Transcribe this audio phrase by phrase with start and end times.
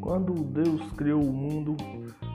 [0.00, 1.76] Quando Deus criou o mundo,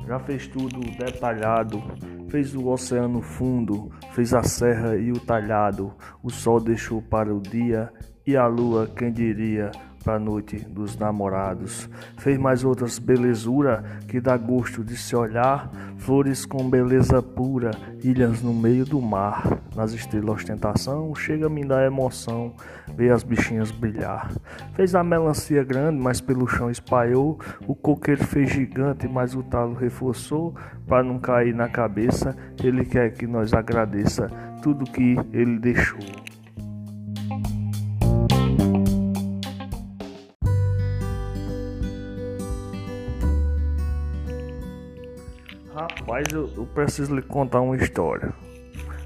[0.07, 1.81] já fez tudo detalhado.
[2.29, 5.93] Fez o oceano fundo, fez a serra e o talhado.
[6.21, 7.91] O sol deixou para o dia
[8.25, 9.69] e a lua, quem diria,
[10.03, 11.89] para a noite dos namorados.
[12.17, 17.71] Fez mais outras belezura que dá gosto de se olhar, flores com beleza pura,
[18.03, 19.59] ilhas no meio do mar.
[19.75, 22.53] Nas estrelas ostentação, chega a me dar emoção
[22.95, 24.31] ver as bichinhas brilhar.
[24.73, 29.73] Fez a melancia grande, mas pelo chão espalhou, o coqueiro fez gigante, mas o talo
[29.73, 30.53] reforçou
[30.87, 32.35] para não cair na cabeça.
[32.61, 34.27] Ele quer que nós agradeça
[34.61, 35.99] tudo que ele deixou.
[45.73, 48.31] Rapaz, eu, eu, preciso lhe contar uma história.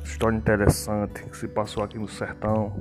[0.03, 2.75] História interessante que se passou aqui no sertão.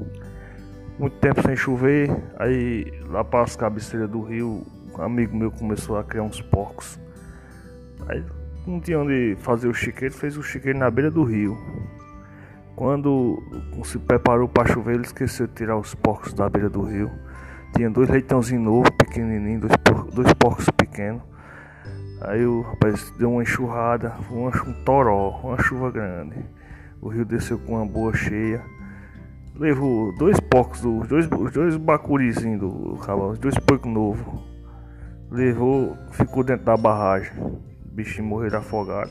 [0.99, 5.97] Muito tempo sem chover, aí lá para as cabeceiras do rio, um amigo meu começou
[5.97, 6.99] a criar uns porcos.
[8.09, 8.25] Aí
[8.67, 11.57] não tinha onde fazer o chiqueiro, fez o chiqueiro na beira do rio.
[12.75, 13.41] Quando
[13.85, 17.09] se preparou para chover, ele esqueceu de tirar os porcos da beira do rio.
[17.77, 21.23] Tinha dois leitãozinhos novos, pequenininhos, dois, por, dois porcos pequenos.
[22.21, 26.37] Aí o rapaz deu uma enxurrada, uma, um toró, uma chuva grande.
[27.01, 28.63] O rio desceu com uma boa cheia.
[29.55, 34.43] Levou dois porcos, os dois, os dois bacurizinhos do cavalo, os dois porcos novos.
[35.31, 37.33] Levou, ficou dentro da barragem.
[37.39, 39.11] O bichinho morreu afogado.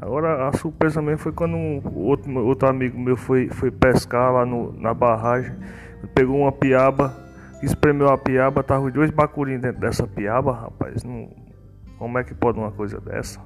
[0.00, 4.44] Agora a surpresa mesmo foi quando um, outro, outro amigo meu foi, foi pescar lá
[4.44, 5.54] no, na barragem.
[6.14, 7.16] Pegou uma piaba,
[7.62, 11.04] espremeu a piaba, tava os dois bacurinhos dentro dessa piaba, rapaz.
[11.04, 11.30] Não,
[12.02, 13.40] como é que pode uma coisa dessa?